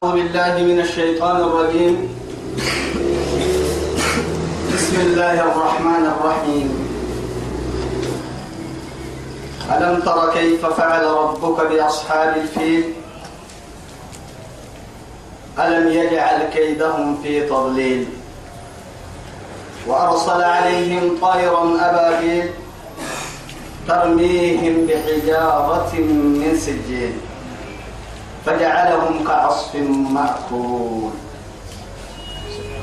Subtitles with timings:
[0.00, 1.96] أعوذ بالله من الشيطان الرجيم
[4.74, 6.68] بسم الله الرحمن الرحيم
[9.76, 12.84] ألم تر كيف فعل ربك بأصحاب الفيل
[15.58, 18.06] ألم يجعل كيدهم في تضليل
[19.86, 22.50] وأرسل عليهم طيرا أبابيل
[23.88, 27.12] ترميهم بحجارة من سجيل
[28.46, 29.74] فجعلهم كعصف
[30.12, 31.10] مأكول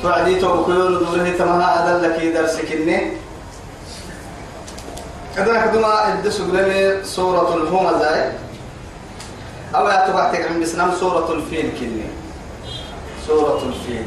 [0.02, 3.00] توعدي تو كيون دوله تمها أدل لك درس كني
[5.36, 8.22] كذا كدما الدس قلنا سورة زاي
[9.76, 12.06] أو يتبعتك عن بسنام سورة الفيل كني
[13.28, 14.06] سورة الفيل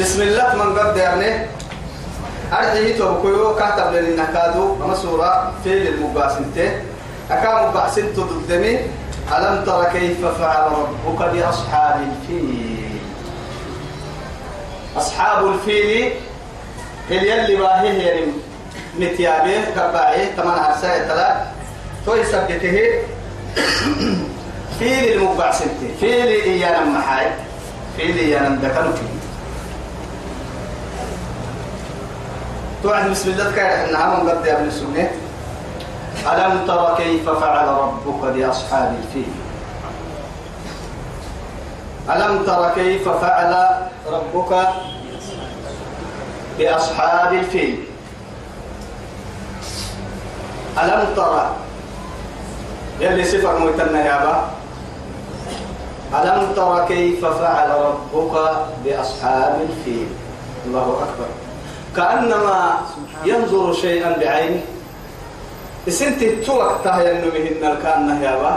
[0.00, 1.30] بسم الله من قد يعني
[2.52, 6.68] أرجعي تو كيو كاتب لنا كادو أما سورة فيل المباسنته
[7.30, 8.76] أكام مباسنته ضدني
[9.36, 13.00] ألم تر كيف فعل ربك بأصحاب الفيل
[14.96, 16.12] أصحاب الفيل
[17.10, 18.22] هل يلي باهي هي
[19.00, 21.34] نتيابه كباعي تمام عرساء ثلاث
[22.06, 22.90] توي سبته
[24.78, 27.26] فيل المقبع سنتي فيل إيانا محاي
[27.96, 29.08] فيل إيانا دكالو فيل
[32.82, 35.08] توعد بسم الله كاين احنا هم قد يابن ابن
[36.28, 39.32] ألم تر كيف فعل ربك بأصحاب الفيل
[42.10, 43.68] ألم تر كيف فعل
[44.12, 44.68] ربك
[46.58, 47.84] بأصحاب الفيل
[50.82, 51.48] ألم ترى
[53.00, 54.36] يلي صفة ميتنا يا با
[56.20, 58.36] ألم ترى كيف فعل ربك
[58.84, 60.08] بأصحاب الفيل
[60.66, 61.28] الله أكبر
[61.96, 62.76] كأنما
[63.24, 64.60] ينظر شيئا بعينه
[65.88, 68.52] سنت توك تهي النمهن الكان يا با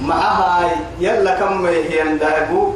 [0.00, 2.72] معها يلا كم هي اندابو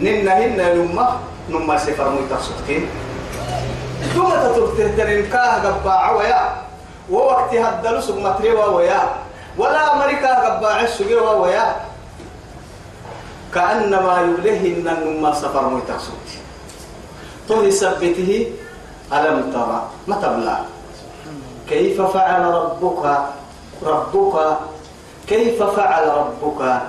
[0.00, 1.06] ننهن لما
[1.52, 2.88] نما سفر مو تفسكين
[4.16, 6.42] ثم تتبتهدر انكاه قباع ويا
[7.12, 9.00] ووقت هدلو سمتري ويا
[9.60, 11.66] ولا أمريكا قباع السجي ويا
[13.54, 16.42] كأنما يولهن نما سفر مو تفسكين
[17.48, 18.30] تهي سبته
[19.12, 19.78] ألم ترى
[20.08, 20.58] ما تبلغ
[21.68, 23.18] كيف فعل ربك
[23.82, 24.56] ربك
[25.28, 26.80] كيف فعل ربك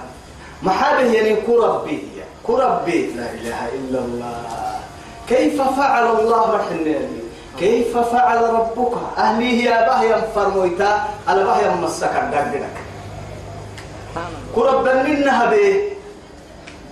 [0.63, 2.03] محابه يعني كربي
[2.47, 4.79] كربي لا إله إلا الله
[5.29, 7.27] كيف فعل الله رحمه يعني؟
[7.59, 12.71] كيف فعل ربك أهلي يا بهيا فرمويتا على بهيا مسك الدردنك
[14.55, 15.81] كرب من به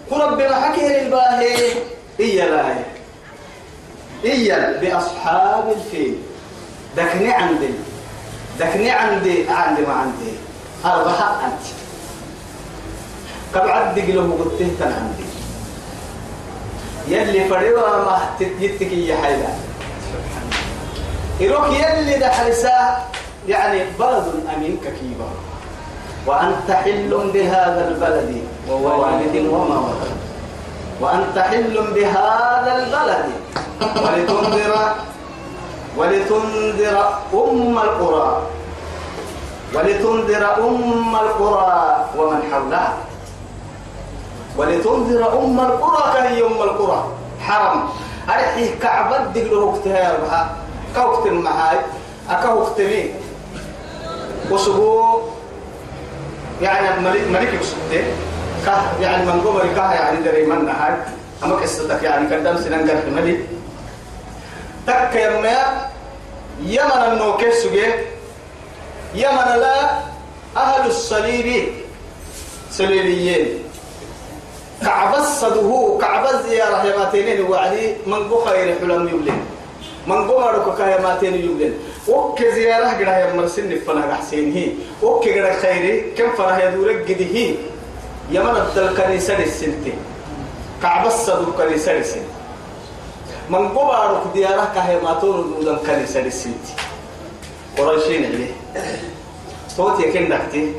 [0.10, 1.58] كرب محكيه للباهي
[2.20, 2.84] إيا لاي
[4.34, 6.18] إيا بأصحاب الفيل
[6.98, 7.70] دكني عندي
[8.60, 10.32] دكني عندي عندي ما عندي
[10.86, 11.64] أربعة أنت
[13.54, 15.26] قد عد قلوب قلته كان عندي
[17.16, 19.48] يلي فريوا ما تتجتك يا حيلا
[21.42, 23.06] إروك يلي دحرسا
[23.48, 24.26] يعني بلد
[24.58, 25.30] أمين ككيبا
[26.28, 30.18] وأنت حل بهذا البلد ووالد وما ولد
[31.02, 33.28] وأنت حل بهذا البلد
[34.04, 34.96] ولتنذر
[35.98, 36.98] ولتنذر
[37.34, 38.42] أم القرى
[39.76, 41.70] ولتنذر أم القرى
[42.18, 42.94] ومن حولها
[44.58, 47.04] ولتنذر أم القرى كان أم القرى
[47.42, 47.84] حرم
[48.30, 50.14] أرحي كعبة دقل وقتها
[50.96, 51.78] كوكت كوقت المعاي
[52.30, 53.12] أكوقت لي
[54.52, 55.22] وسبو
[56.62, 58.04] يعني ملك ملك وسبته
[58.66, 60.94] كه يعني من قبل كه يعني دري من نهاي
[61.44, 63.46] أما قصتك يعني قدام سنان قرح ملك
[64.88, 65.50] تك يرمي
[66.62, 67.86] يمن النوكيف سجي
[69.16, 69.90] يمن لا
[70.58, 71.68] أهل الصليب
[72.72, 73.46] صليبيين
[74.82, 79.42] كعب الصدوه كعب الزيارة يا ماتينين وعدي من بخير حلم يبلين
[80.08, 81.74] من قمرك كايا ماتين يبلين
[82.08, 82.86] وك زيارة
[91.58, 92.35] قد هي
[93.50, 96.74] من قبارك ديارك هي ما تون دون كنيسة للسيتي
[97.78, 98.48] قريشين اللي
[99.78, 100.74] توت يكن دكتي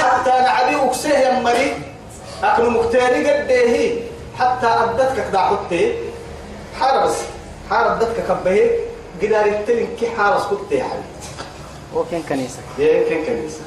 [0.00, 1.72] حتى نعبي أكسه يا مري
[2.42, 3.96] أكل مكتاري قد هي
[4.38, 5.94] حتى أدتك كدا حتى
[6.80, 7.18] حارس
[7.70, 8.70] حارب دتك كبه
[9.22, 11.26] قدار التلين كي حارس كنت يا حبيبي
[11.94, 13.60] وكان كنيسة يا كان كنيسة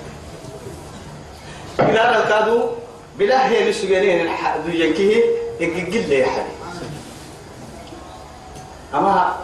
[1.80, 2.66] قدار الكادو
[3.20, 5.22] بلا هي نسجنين الحدو ينكيه
[5.60, 6.65] يقل لي يا حبيبي
[8.96, 9.36] أما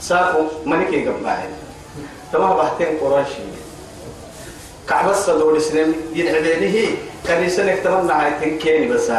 [0.00, 1.50] ساقو منكي قبعين
[2.32, 3.42] تمام بحتين قراشي
[4.88, 6.76] كعب الصدور السلام يدعبينه
[7.26, 9.12] كنيسة نكتمنى عايتين كيني بس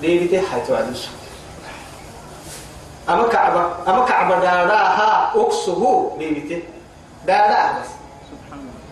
[0.00, 1.08] دي بتي حيتو عدوسو
[3.08, 6.62] أما كعبة أما كعبة داراها أقصه دي بتي
[7.26, 7.88] دارا بس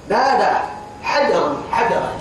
[0.09, 0.61] دارا
[1.03, 2.13] حجرا حجرا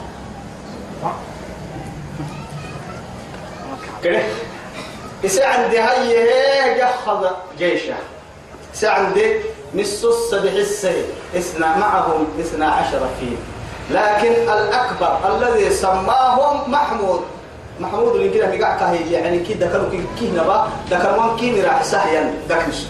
[4.03, 4.19] كده
[5.25, 7.25] إسا عندي هاي أخذ
[7.59, 7.93] جيشه
[8.75, 9.35] إسا عندي
[9.75, 11.05] نص السبع السيد
[11.35, 13.35] إسنا معهم إثنا عشر فيه
[13.95, 17.21] لكن الأكبر الذي سماهم محمود
[17.79, 21.83] محمود اللي كده بيقع كهي يعني كده ذكروا كي كي نبا ذكر وان كي راح
[21.83, 22.85] سهيا ذكرش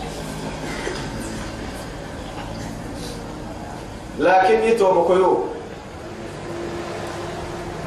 [4.20, 5.46] لكن يتوب كيو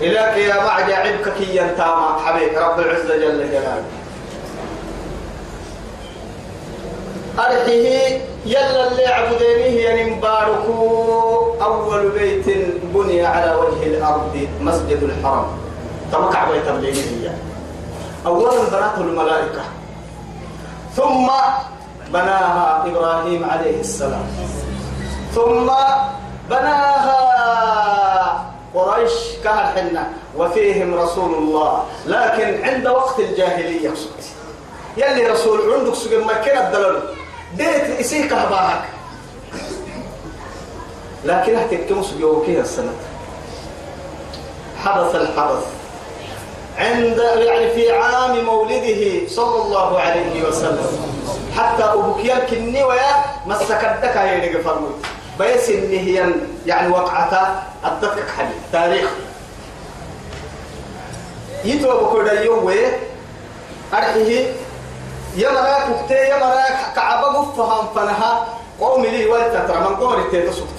[0.01, 3.85] إلى يا بعد عبك كي ينتامى حبيب رب العزة جل جلاله
[7.39, 12.45] أرحيه يلا اللي عبدينيه يعني مباركو أول بيت
[12.95, 15.47] بني على وجه الأرض مسجد الحرم
[16.13, 17.39] تبقى بيت الليلية
[18.27, 19.63] أولا بناته الملائكة
[20.97, 21.29] ثم
[22.09, 24.27] بناها إبراهيم عليه السلام
[25.35, 25.71] ثم
[26.51, 27.21] بناها
[28.75, 29.13] قريش
[29.45, 33.91] كهرحنا وفيهم رسول الله لكن عند وقت الجاهلية
[34.97, 37.01] يلي رسول عندك سجن مكة الدلال
[37.57, 38.83] ديت إسيه كهباك
[41.25, 42.93] لكن تكتمس بيوكي السنة
[44.85, 45.65] حدث الحدث
[46.79, 50.87] عند يعني في عام مولده صلى الله عليه وسلم
[51.59, 53.15] حتى أبوكي كني ويا
[53.47, 54.69] مسكتك يا نجف
[55.41, 56.27] بس إن هي
[56.67, 59.09] يعني وقعتها اتفق حلي تاريخ
[61.65, 62.99] يتوب كل يوم ويه
[63.95, 64.53] أرحيه
[65.37, 68.45] يمراك وقتي يمراك كعبة قفها فنها
[68.81, 70.79] قوم لي والتترى من قمر تسكت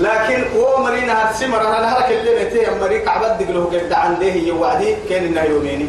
[0.00, 5.24] لكن ومرينا هتسمر انا نهرك اللي بيتي امري كعبة دقله قد عندي هي وعدي كان
[5.24, 5.88] انها يوميني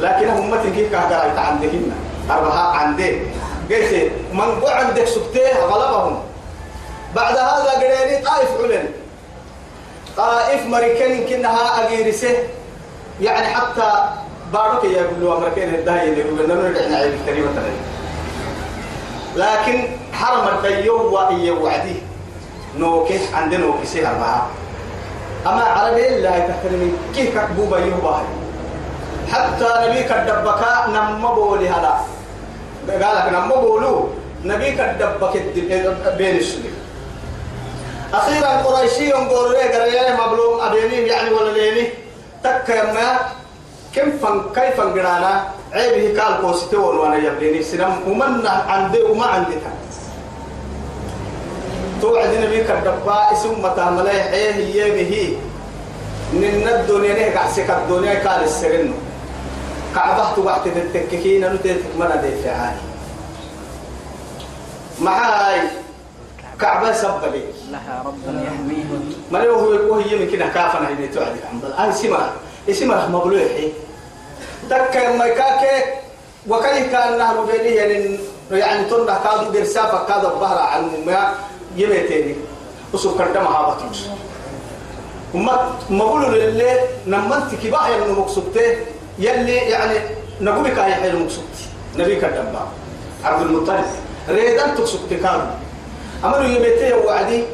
[0.00, 1.92] لكن هم كيف كهجرة عندهن
[2.30, 3.18] أربعة عندي
[3.70, 6.20] قلت من قو عندك سكتيه غلبهم
[7.16, 8.88] بعد هذا قريني طائف علن
[10.16, 12.36] طائف مريكان كنها أجيرسه
[13.20, 13.92] يعني حتى
[14.52, 17.62] بارك يا ابن ومركين الدهي اللي يقول لنا نحن عيب كريمة
[19.36, 21.94] لكن حرم الديو وإي وعدي
[22.78, 24.46] نوكي عند نوكي سيها معها
[25.46, 28.24] أما عربي لا تحترمي كيف يهو أيوه يهبها
[29.32, 31.94] حتى نبي الدبكاء نم بولي هلا
[33.06, 34.08] قالك نم بولو
[34.44, 35.42] نبي الدبك
[36.16, 36.74] بين السنين
[38.14, 41.88] أخيرا قريشي قرر قرر مبلوم أبيني يعني ولا ليني
[42.44, 43.37] تك يما
[43.94, 45.32] كم فن كيف فنجرانا
[45.72, 49.84] عيبه قال قوسته وانا يبليني سلام ومن عندي وما عندي تاني
[52.02, 55.14] توعد نبي كدبا اسم متى ملاي حيه هي به
[56.36, 58.92] نن الدنيا نه قعسك الدنيا قال السرن
[59.94, 62.80] كعبه تبعت التككين نتيت من ادي في عالي
[65.00, 65.60] معاي
[66.60, 67.42] كعبة سبلي
[67.72, 68.84] لها رب يحميه
[69.32, 72.20] ملوه هو يمكن كافنا هنا توعد الحمد لله سمع
[72.68, 73.68] اسم رحمة مبلوحي
[74.70, 75.84] تكا ما كاك
[76.48, 78.18] وكان كان نهر بيني يعني
[78.52, 81.34] يعني تنا كادو درسا فكاد بحر عن ما
[81.76, 82.34] يمتني
[82.92, 83.98] وسو كردم هابطوش
[85.34, 86.74] وما مقول لله
[87.06, 88.76] نمنت كباح يا يعني ابن مقصودته
[89.18, 89.98] يلي يعني
[90.40, 91.64] نقول لك هي حلو مقصودتي
[91.98, 92.54] نبي كردم
[93.24, 93.84] عبد المطلب
[94.28, 95.48] ريدان تقصد كادو
[96.24, 97.44] أمر يمتني وعدي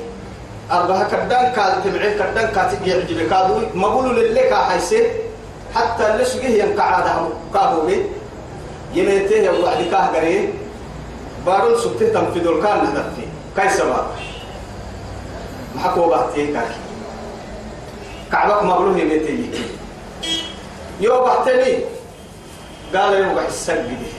[0.76, 5.00] أربعة كدان كاتم عين كدان كاتم يعجب كادو ما بقولوا للي كاحيسه
[5.74, 8.02] حتى اللي سجيه ينقع هذا كادو بي
[8.94, 10.42] يميته يا وعد كاه قريه
[11.46, 13.24] بارون سبته تنفيذ الكان نهدفي
[13.56, 14.06] كاي سبا
[15.76, 16.80] محكوا بحتيه كاكي
[18.32, 19.50] كعبك ما بقولوا يميته
[21.00, 21.74] يو بحتني
[22.94, 24.12] قال يوم بحسك بيه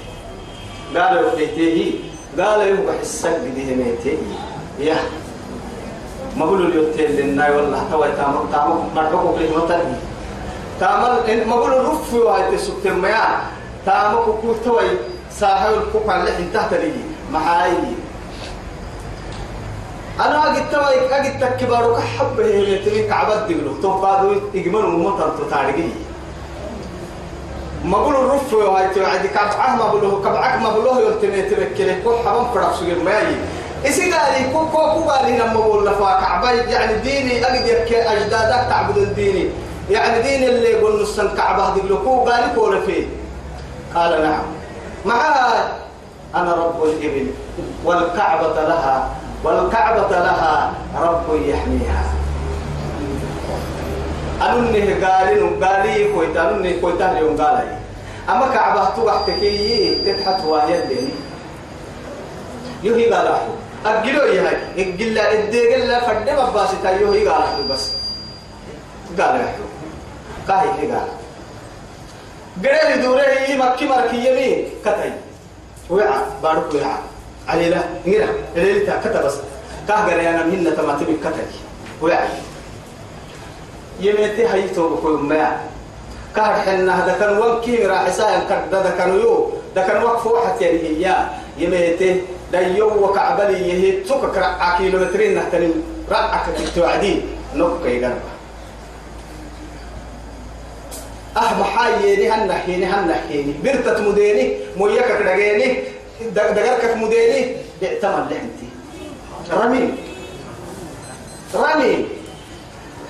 [1.00, 1.80] قال يوم بحتيه
[2.40, 4.18] قال يوم بحسك بيه ميته
[4.80, 4.98] يا
[6.38, 9.96] مقول اليوتين للناي والله توا تامر تامر مرحوك ليه مطلبي
[10.80, 13.28] تامر إن مقول رف وهاي تسكتم ميا
[13.86, 14.82] تامر كوك توا
[15.32, 16.92] ساحل كوك على حين تحت لي
[17.32, 17.96] محايي
[20.20, 21.84] أنا قلت توا قلت تكبر
[22.20, 25.88] حب هي تلك عبد دبلو تبادو يجمل ومطر تتعرقي
[27.86, 32.90] مقول الرف وهاي توعدي كعب عهم بلوه كعب عهم بلوه يلتني تبكله كل حرام كرافسوج
[33.06, 33.55] ميا
[33.90, 39.50] إسقالي كو كو كو قالي لما بقول لفاك عباي يعني ديني أجدك أجدادك تعبد الديني
[39.90, 43.06] يعني دين اللي يقول نصن كعبة هذيك لكو قالي كو فيه
[43.96, 44.44] قال نعم
[45.06, 45.60] معاي
[46.36, 47.28] أنا رب الإبل
[47.86, 49.10] والكعبة لها
[49.44, 52.04] والكعبة لها رب يحميها
[54.42, 57.78] أنني قالين قالي كويت أنني كويت اليوم قالي
[58.30, 61.12] أما كعبة تبحتكي تبحت وهي الدين
[62.84, 63.28] يهي قال
[63.86, 67.84] أجلوا يا هاي إجلا إديك لا فدي بباس تايو هي قال بس
[69.20, 69.68] قال يا حلو
[70.48, 71.08] كاهي هي قال
[72.66, 75.14] قال دوره هي مكي مركي يمين كتاي
[75.90, 76.96] ويا بارك ويا
[77.50, 79.34] علي لا غير اللي كتب بس
[79.88, 81.48] كاه قال أنا منا تماتي بكتاي
[82.02, 82.30] ويا
[84.00, 85.58] يمتي هاي تو بقول ما
[86.36, 90.78] كاه حنا هذا كان وكي راح سايم كذا كانوا يو ده كان وقف واحد يعني
[90.82, 91.14] هي
[91.58, 92.22] يمتي
[92.56, 95.74] دايو وكعبلي يهي تسوكك رقع كيلومترين نحتلم
[96.12, 97.22] رقعك تتوعدين
[97.56, 98.16] نوكك يقرب
[101.38, 105.68] أه محاييني هنحيني هنحيني برتة مديني مويكك دقيني
[106.36, 107.42] دقركك مديني
[107.82, 108.68] بيعتمل لحنتي
[109.60, 109.84] رمي
[111.56, 111.94] رمي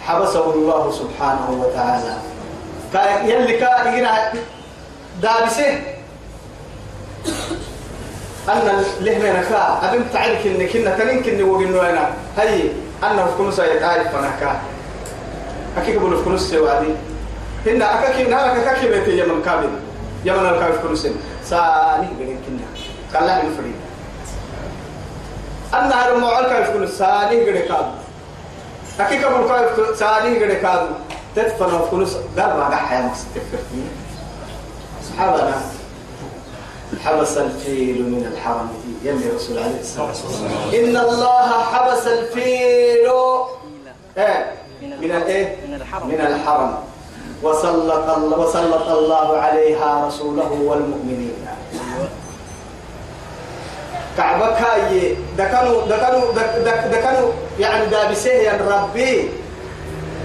[0.06, 2.14] حبسه الله سبحانه وتعالى
[3.34, 4.34] يلي كان يقرأ
[5.22, 5.72] دابسه
[8.50, 12.72] أن له من ركاء أبن تعرف إن كنا تنين كنا وقلنا أنا هاي
[13.04, 14.60] أنا في كنوسة أنا فنكا
[15.78, 16.88] أكيد قبل في كنوسة وادي
[17.66, 19.70] هنا أكاكي نارك أكاكي بيتي يمن كابل
[20.26, 21.10] يمن الكابل في كنوسة
[21.44, 23.76] ساني بين كنا كلا من فريد
[25.74, 27.92] أنا هرم معك في كنوسة ساني بين كابل
[29.00, 30.90] أكيد قبل كابل ساني بين كابل
[31.36, 33.84] تدفن في كنوسة ده ما ده حياة مستفرني
[35.04, 35.62] سبحان الله
[37.06, 38.70] حبس الفيل من الحرم
[39.04, 40.52] يم رسول عليه الصلاة والسلام
[40.86, 43.10] إن الله حبس الفيل
[44.18, 44.44] إيه
[45.02, 45.56] من الإيه
[46.10, 46.76] من الحرم
[47.44, 51.34] وسلط الله وسلط الله عليها رسوله والمؤمنين
[54.18, 57.28] كعبك هاي دكانو دكانو دك دكانو
[57.60, 59.30] يعني دابسه يا يعني ربي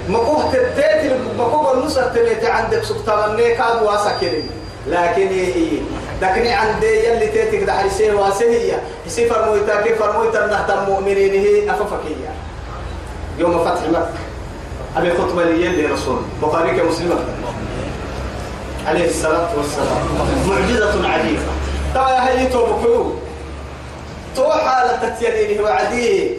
[0.09, 4.51] مكوه تتيت مكوه النصر تلاتي عندك سبتمني كاد واسكرين
[4.87, 5.81] لكن هي إيه
[6.21, 12.31] دكني عندي يلي تيتك ده حريسيه واسهية يسي فرمويتا كيف فرمويتا نهت المؤمنين هي أففكية
[13.39, 14.11] يوم فتح مكة
[14.97, 17.15] أبي خطبة لي يلي رسول بخاريك مسلمة
[18.87, 19.97] عليه الصلاة والسلام
[20.49, 21.41] معجزة عجيبة
[21.95, 23.13] طبعا هاي يتوب كلو
[24.37, 26.31] توحى تتيرينه وعديه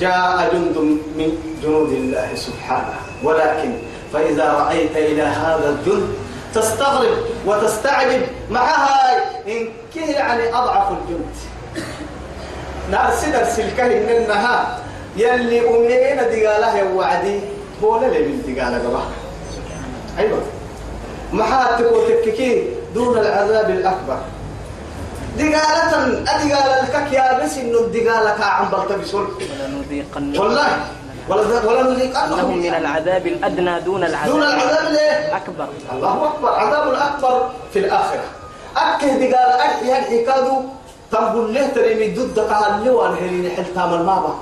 [0.00, 0.76] جاء جند
[1.18, 3.72] من جنود الله سبحانه ولكن
[4.12, 6.14] فإذا رأيت إلى هذا الجند
[6.54, 7.16] تستغرب
[7.46, 9.16] وتستعجب معها
[9.46, 11.26] إن كه يعني أضعف الجند
[12.90, 14.78] نرسي نرسي الكهن إنها
[15.16, 17.40] يلي أمين دقالها وعدي
[17.82, 19.06] بولا من دقالة قبها
[20.18, 20.38] أيوة
[21.32, 24.18] محات وتككي دون العذاب الأكبر
[25.38, 29.04] دقالة أدقال الكك يا بس إنه الدقالة كعم بلطبي
[30.38, 30.84] والله
[31.28, 34.86] ولنذيقنهم من العذاب الأدنى دون العذاب دون العذاب
[35.28, 38.24] الأكبر الله أكبر عذاب الأكبر في الآخرة
[38.76, 40.68] أكه دقال أكه يعني الحكاد
[41.12, 44.34] تنبل له تريمي ضد قال لو أن هلين حلتام المابا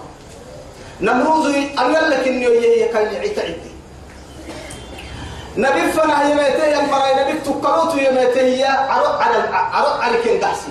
[1.01, 3.57] نمروز أن لك إنه يكن يعتعد
[5.57, 10.71] نبي فنا يميته يا مراي نبي تكروت يميته عرق على عرق على كل دحسي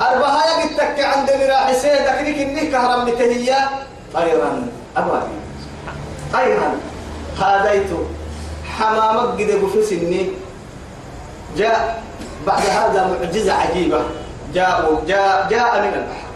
[0.00, 3.68] أربعة يقتك عند مراحسه دكني كني كهرم متهيا
[4.14, 4.66] خيرا
[4.96, 5.22] أبغى
[6.32, 6.72] خيرا
[7.40, 7.86] هاديت
[8.78, 10.26] حمامة قد في سني
[11.56, 12.02] جاء
[12.46, 13.98] بعد هذا معجزة عجيبة
[14.54, 16.28] جاء جاء جاء من البحر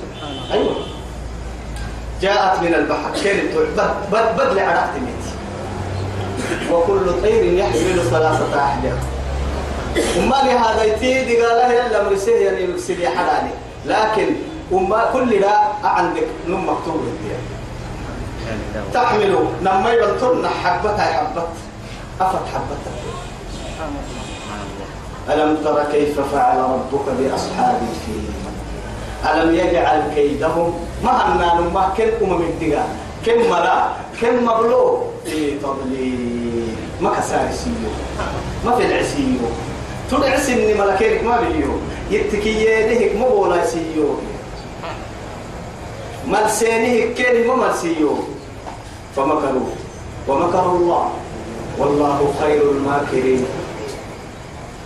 [0.00, 0.74] سبحان أيوه
[2.22, 3.54] جاءت من البحر كانت
[4.12, 5.38] بد بدل عرقت ميت
[6.72, 8.98] وكل طير يحمل ثلاثة أحجار
[10.18, 13.50] وما لهذا يتيدي قال له يلا مرسيه يعني يكسر حلالي
[13.86, 14.26] لكن
[14.70, 17.36] وما كل لا أعندك نم مكتوب لك
[18.94, 21.46] تحمله نما يبلطرنا حبتها حبت
[22.20, 22.96] أفت حبتها
[25.34, 28.30] ألم تر كيف فعل ربك بأصحاب الفيل
[29.32, 32.86] ألم يجعل كيدهم ما مهنا نم كل أمم الدقاء
[33.26, 33.84] كم ملا
[34.22, 36.68] كم مبلو في تضليل
[37.00, 37.88] ما كسار سيو
[38.66, 39.42] ما في العسيو
[40.10, 40.74] تلعسني إني
[41.28, 41.72] ما بيو
[42.90, 44.14] لهك مبولا سيو
[46.32, 48.18] ملسينه كين مملسيو
[49.16, 49.68] فمكروا
[50.28, 51.08] ومكر الله
[51.78, 53.46] والله خير الماكرين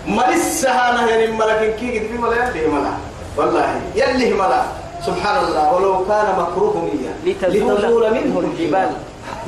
[0.07, 2.93] ملسها نهر ملك كي قد بما لا يلي ملا
[3.37, 4.63] والله يلي ملا
[5.07, 7.17] سبحان الله ولو كان مكروهم إياه
[7.49, 8.91] لتزول منه الجبال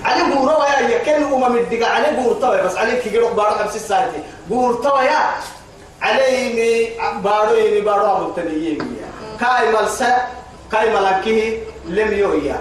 [0.04, 4.10] عليه بورا يا كل أمم علي عليه طوي بس عليه كي يروح بارو أمس الساعة
[4.50, 5.22] بورتوا يا
[6.02, 8.78] عليه مي بارو يمي بارو أبو تنيين
[9.40, 10.14] كاي ملسه
[10.72, 11.56] كاي ملكه
[11.88, 12.56] لم يؤيا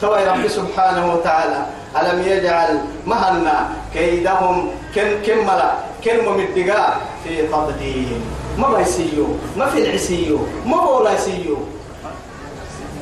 [0.00, 1.66] توي ربي سبحانه وتعالى
[2.00, 5.72] ألم يجعل مهنا كيدهم كم كم ملا
[6.04, 8.24] كم ممدقا في تقديم
[8.58, 9.26] ما بيسيو
[9.56, 11.58] ما في العسيو ما بولاسيو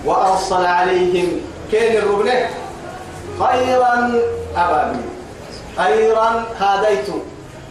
[0.05, 1.29] وأرسل عليهم
[1.71, 2.51] كين الربنة
[3.41, 4.13] خيرا
[4.57, 5.03] أبابيل
[5.79, 7.09] خيرا هاديت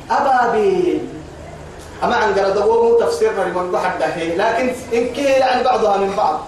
[0.10, 1.00] أبابيل
[2.03, 6.39] أما عن قرد مو تفسيرنا لمن ضحك دحين لكن إن كي يعني بعضها من بعض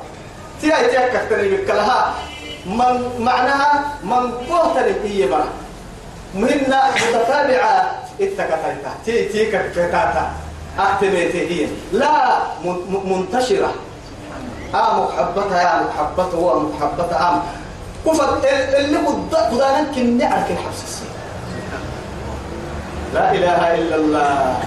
[0.61, 2.13] تلاقي تيك تريبك بكلها
[2.65, 5.43] من معناها من قوتني هي ما
[6.35, 7.91] مهنا متتابعة
[8.21, 8.73] اتكتيتها
[9.05, 10.31] تي تي كتاتا
[10.79, 12.39] أحتميتي هي لا
[13.05, 13.73] منتشرة
[14.75, 17.41] آه محبتها يا محبته هو محبتها آه
[18.09, 18.37] كفر
[18.77, 20.97] اللي قدامك نعرف الحبس
[23.13, 24.59] لا إله إلا الله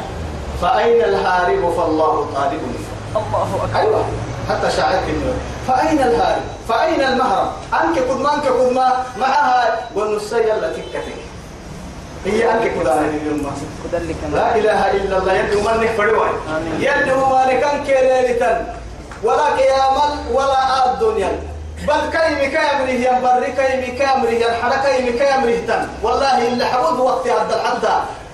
[0.63, 3.45] فأين الهارب فالله طالب الله أكبر
[3.81, 4.05] أيوة
[4.51, 5.35] حتى شاعرك النور
[5.69, 7.49] فأين الهارب فأين المهرب
[7.81, 11.09] أنك قد ما أنك قد ما معها والنسية التي كتك
[12.25, 12.85] هي أنك قد
[14.35, 16.31] لا إله إلا الله يدعو منك فدوان
[16.81, 18.67] يدعو مالك أنك ليلة
[19.23, 21.33] ولا قياما ولا دنيا
[21.89, 27.53] بل كيم كامره ينبر كيم كامره ينحر كيم كامره تن والله إلا حبود وقت عبد
[27.53, 27.85] الحمد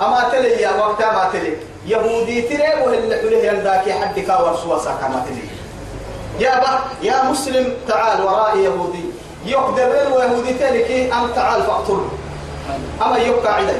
[0.02, 5.26] أما تلي يا وقت أما تلي يهودي تريب وهل حليه يلداك حد كاور سوا ساكنات
[6.40, 9.04] يا با يا مسلم تعال ورائي يهودي
[9.46, 12.08] يقدر ويهودي تلك أم تعال فاقتله
[13.02, 13.76] أما يبقى عدل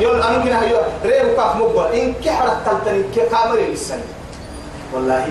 [0.00, 4.02] يقول أنا من هيو ريب كاف مبوا إن كحرت تلتني كامري للسنة
[4.94, 5.26] والله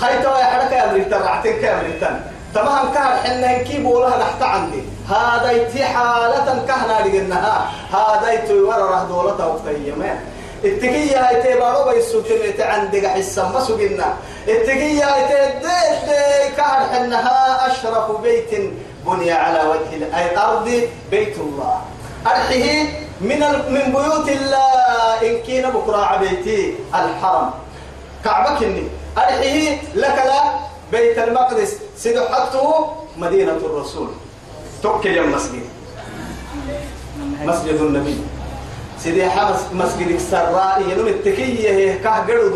[0.00, 2.20] خيطة يا حركة يا مريتان رعتين كامريتان
[2.54, 9.06] تمام كهر حنا نكيب ولا نحت عندي هذا يتي حالة كهنا لقناها هذا يتي ورره
[9.08, 10.18] دولة وقتية ما
[10.64, 14.14] اتقيا ايتي بارو بيسو تمعت عندك حسا ما سقنا
[14.48, 18.50] اتقيا ايتي ديت دي كهر حنها أشرف بيت
[19.06, 21.80] بني على وجه الأرض بيت الله
[22.26, 22.86] أرحه
[23.20, 24.74] من من بيوت الله
[25.22, 27.50] إن كينا بكرة عبيتي الحرم
[28.24, 30.42] كعبك إني أرحه لك لا
[30.92, 34.08] بيت المقدس سيد حقته مدينة الرسول
[34.84, 35.60] توكل يا مسجد
[37.44, 38.16] مسجد النبي
[38.98, 42.52] سيدي حمص مسجد السرائي ينم التكية كه قرد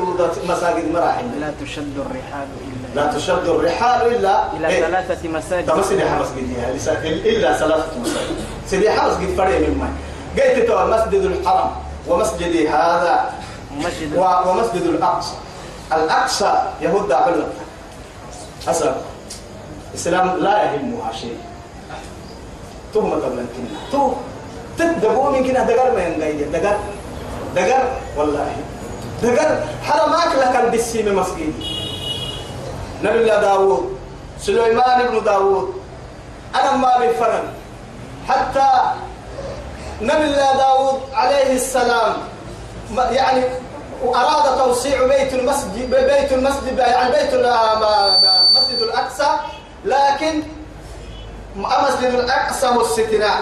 [0.49, 5.83] مساجد مراحل لا تشد الرحال إلا لا تشد الرحال إلا إلى إيه؟ ثلاثة مساجد طب
[5.83, 6.27] سيدي حمس
[6.99, 8.37] قد إلا ثلاثة مساجد
[8.67, 9.97] سيدي حمص قد فريق من
[10.39, 11.71] قلت تو مسجد الحرم
[12.09, 13.31] ومسجدي هذا
[13.79, 15.35] مسجد ومسجد الأقصى
[15.93, 17.47] الأقصى يهود عبد
[18.69, 18.95] أسأل
[19.95, 21.37] الإسلام لا يهمها شيء
[22.95, 24.13] ثم تبلن كنا تو
[24.79, 26.77] تدقوا من كنا دقر ما ينقيد دقر
[27.57, 27.85] دقر
[28.17, 28.49] والله
[29.23, 31.53] دقر حرماك لك بالسيم مسجد
[33.03, 33.97] نبي الله داوود
[34.41, 35.83] سليمان بن داوود
[36.55, 37.45] أنا ما بالفرن
[38.29, 38.71] حتى
[40.03, 42.13] نبي الله داوود عليه السلام
[43.11, 43.43] يعني
[44.15, 49.31] أراد توسيع بيت المسجد بيت المسجد يعني بيت المسجد آه، الأقصى
[49.85, 50.43] لكن
[51.57, 53.37] أمس من أقصى الستناء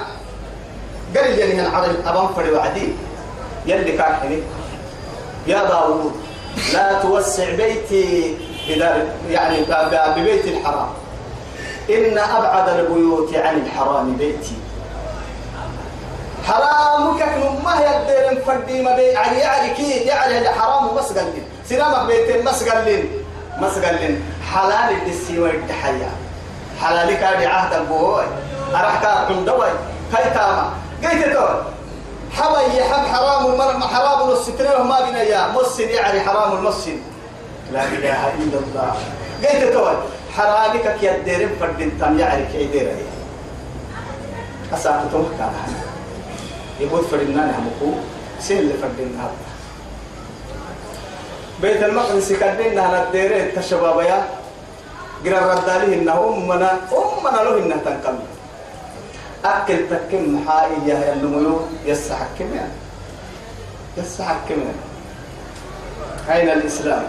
[1.17, 2.89] قال لي العرب أبان فري وعدي
[3.67, 4.41] يلي كان
[5.47, 6.13] يا داوود
[6.73, 8.37] لا توسع بيتي
[8.69, 9.57] بدار يعني
[10.17, 10.89] ببيت الحرام
[11.91, 14.57] إن أبعد البيوت عن الحرام بيتي
[16.47, 17.23] حرامك
[17.65, 21.25] ما هي الدير فردي ما بي علي يعني علي يعني كي يعني الحرام بس قال
[21.25, 23.05] لي سلامك بيتين بس قال لي
[23.63, 24.19] بس قال لي
[24.55, 26.26] حلال السيوة التحيات
[26.83, 28.25] حلالك هذه عهد البوي
[28.75, 29.69] أرحك أكون دوي
[30.13, 30.71] كي تاما
[31.05, 31.63] قيت دور
[32.33, 36.97] حبي حب حرام المرم حرام السترين وما بنا يا مسن يعني حرام المسن
[37.73, 38.95] لا إله إلا الله
[39.45, 39.95] قيت دور
[40.37, 43.07] حرامك كي الديرم فردين تام يعني كي ديري
[44.75, 45.69] أساعد توقع لها
[46.81, 47.99] يقول فردنا نعمكو
[48.41, 49.47] سين اللي فردين هذا
[51.63, 54.19] بيت المقدس كدين نهنا الديرين تشبابيا
[55.25, 58.17] قرر ردالهن أمنا أمنا لهن تنقم
[59.45, 62.77] أكل تكم حائية يا النمو يسحكم يعني
[63.97, 64.85] يسحكم يعني
[66.41, 67.05] أين الإسلام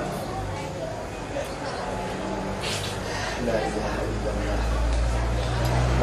[3.46, 4.64] لا إله إلا الله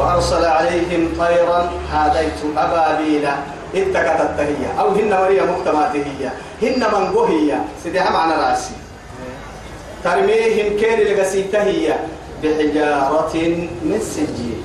[0.07, 3.35] وأرسل عليهم طيرا هاديت أبابيلا
[3.75, 6.29] اتكت التهية أو هن مريم مكتمات هي
[6.62, 8.75] هن من هي سيدي معنى رأسي
[10.05, 11.95] ترميهم كير لغسي هي
[12.45, 13.35] بحجارة
[13.85, 14.61] من سجيل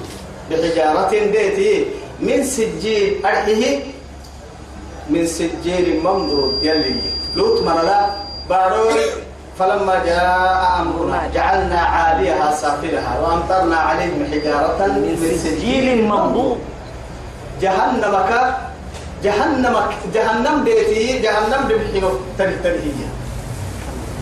[0.52, 1.76] بحجارة ديتي
[2.20, 3.80] من سجيل أرحيه
[5.10, 6.94] من سجيل ممدود يلي
[7.36, 8.10] لوت مرلا
[8.50, 9.00] باروي
[9.60, 16.58] فلما جاء أمرنا جعلنا عاليها سافلها وأمطرنا عليهم حجارة من سجيل ممدود
[17.62, 18.58] جهنمك
[19.24, 23.09] جهنمك جهنم بيتي جهنم بمحينه تنهيه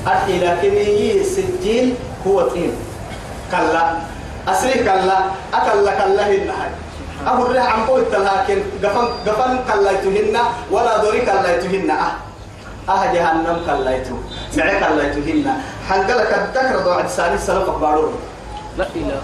[0.08, 1.96] أتي لكني سجين
[2.28, 2.72] هو طين
[3.52, 3.84] كلا
[4.48, 5.18] أسري كلا
[5.54, 6.70] أكلا كلا هنهاي
[7.28, 10.38] أبو الرح عم قوي تلاكن قفن قفن كلا يتهن
[10.72, 12.16] ولا دوري كلا يتهن أه
[12.90, 14.16] أه جهنم كلا يتو
[14.58, 15.44] معي كلا يتهن
[15.90, 18.10] حنقلك الذكر ضوء الثاني سلف أخبارون
[18.80, 19.20] لا إله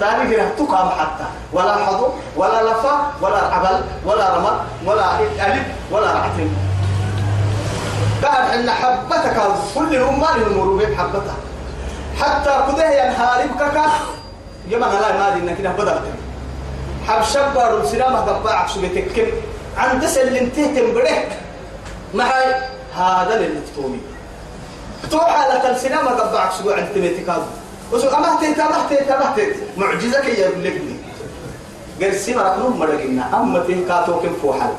[0.00, 3.74] ثاني كده تقام حتى ولا حضر ولا لفا ولا عبل
[4.06, 4.52] ولا رمى
[4.86, 5.06] ولا
[5.38, 6.48] ألب ولا رعتم
[8.22, 9.42] بعد أن حبتك
[9.74, 11.36] كل الأمة يمر حبتها
[12.20, 12.90] حتى قده
[14.70, 16.02] يا ما لا ما دي انك بدلت
[17.08, 19.28] حب شبر السلامة دباعك شو بتكم
[19.78, 21.04] عن دس اللي انتهتم ما
[22.14, 22.48] معي
[22.96, 24.00] هذا اللي تقومي
[25.10, 27.28] تروح على السلامة دباعك شو عند تميتك
[27.92, 30.96] وسو أما تيت أما تيت أما تيت معجزة كي يبلغني
[32.02, 34.72] قرسي مرة نوم مرة قلنا أما تيه كاتوكم فوحل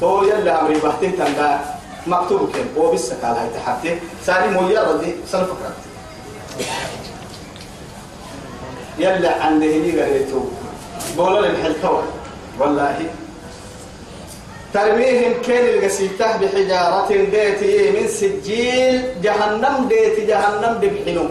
[0.00, 1.60] تو يلا أمري بحتيه تنباع
[2.06, 5.74] مكتوب كان هو بس قال هاي تحتي سالم ويا ردي سلف فكرت
[8.98, 10.40] يلا عند هني قريتو
[11.16, 12.02] بولا للحلكوة
[12.58, 12.96] والله
[14.74, 21.28] ترميهم كان القسيته بحجارة ديتي من سجيل جهنم ديتي جهنم دبحنو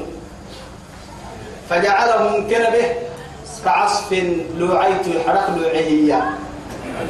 [1.70, 2.94] فجعلهم كنبه
[3.66, 4.24] كعصف
[4.58, 6.30] لوعيت الحرق لوعيه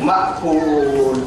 [0.02, 1.17] مأكول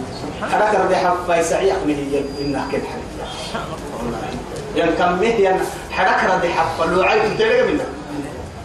[0.42, 5.58] أنا كربي حفاي سعيق مهي إنها كن حرية ين كمه ين
[5.90, 7.84] حرك ردي حفا لوعيت تلقى منه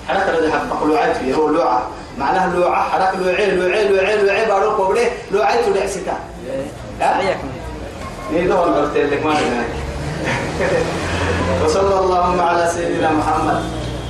[0.08, 1.88] حرك ردي حفا لوعيت فيه هو لوعة
[2.18, 6.18] معناها لوعة حرك لوعي لوعي لوعي لوعي باروك وبره لوعيت لعسكا
[7.00, 7.38] سعيق
[8.34, 9.36] نيدو هون قلت لك ما
[11.66, 13.63] وصلى اللهم على سيدنا محمد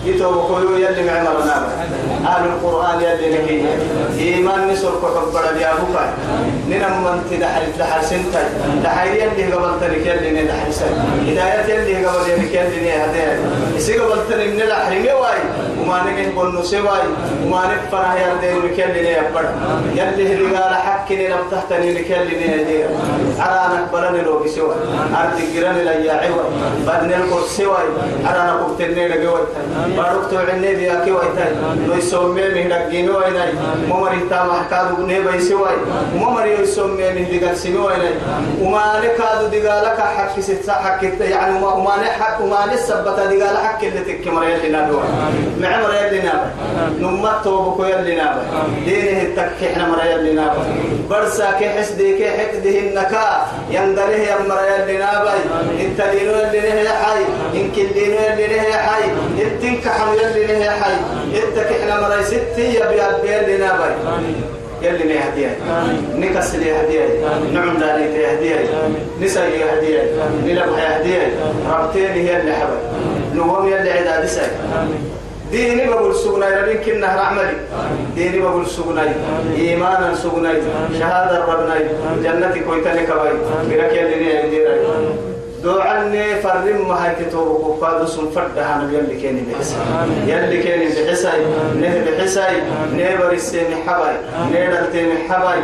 [0.06, 1.70] يتوب قلوب يلي بعمر نابر
[2.34, 3.66] آل القرآن يلي نكي
[4.36, 5.98] إيمان نسر كحب برد يا أبوك
[6.70, 8.44] ننم من تدحل تدحل سنتا
[8.84, 13.40] دحل يلي قبل تنك يلي ندحل سنتا هداية يلي قبل يلي يلي نهداية
[13.78, 15.40] إسي قبل تنك ندحل نواي
[15.88, 17.02] وما نجه بنو سواي
[17.46, 19.46] وما نفنا هي الدين مكلنا يا بر
[19.96, 22.86] يلي هلقال حكني لم تهتني مكلنا يا دير
[23.40, 24.74] أرانا برنا لو بسوا
[25.16, 26.44] أرد جيران لا يعوى
[26.88, 27.84] بدنا الكل سواي
[28.26, 29.40] أرانا كبتنا لجوا
[29.98, 31.52] بارك توعنا بيا كوا تاي
[31.88, 33.52] لو يسمى مهدا جنوا إناي
[33.90, 35.76] ممر تام حكاد نبي سواي
[36.22, 38.14] ممر يسمى مهدا سنوا إناي
[38.62, 44.44] وما نكاد دجالك حك ست حك يعني وما نحك وما نسبت دجال حك اللي تكمل
[44.48, 45.04] يلي ندوا
[45.78, 46.50] احنا مرا يلي نابا
[47.02, 48.42] نمت توبكو يلي نابا
[48.86, 50.64] دينه التك احنا مرا يلي نابا
[51.10, 55.32] برسا كي حسدي كي حقده النكا يندله يا مرا يلي نابا
[55.86, 57.22] انت دينو يلي نه يا حي
[57.54, 59.04] انك دينو يلي نه يا حي
[59.42, 60.94] انتك حم يلي نه يا حي
[61.38, 63.94] انتك احنا مرا ستي يا بيابي يلي نابا
[64.82, 65.56] يلي ما هديه
[66.16, 67.06] نكس لي هديه
[67.54, 68.66] نعم داري يهديه
[69.22, 69.44] نسا
[69.78, 70.04] هديه
[70.46, 71.20] نلبح هديه
[71.72, 72.78] ربتين هي اللي حبل
[73.36, 74.48] نوهم يلي عداد ساي
[75.52, 77.54] ديني بقول سجناي ربين كنا رحملي
[78.16, 79.14] ديني بقول سجناي
[79.58, 80.62] إيمانا سجناي
[81.00, 81.80] شهادة ربناي
[82.24, 83.32] جنتي كويتني كواي
[83.70, 85.27] بركة لنا عندي
[85.68, 89.80] دوعني فرم ما هي كتبه قادو سن فردها نبي اللي كان بحساي
[90.28, 91.40] يلي كان بحساي
[91.76, 92.56] نه بحساي
[92.98, 94.18] نه برسين حباي
[94.54, 95.60] نه دلتين حباي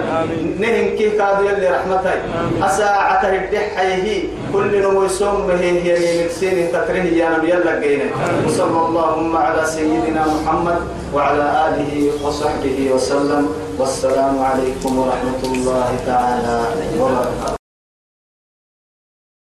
[0.59, 2.19] نه كي قادو يلي رحمتاي
[2.61, 8.05] أساعة الدحيه كل نمو يسوم به هي مكسين تكره يا نبي الله جينا
[8.45, 10.79] وصلى اللهم على سيدنا محمد
[11.15, 11.91] وعلى آله
[12.23, 13.43] وصحبه وسلم
[13.79, 16.57] والسلام عليكم ورحمة الله تعالى
[16.99, 17.62] وبركاته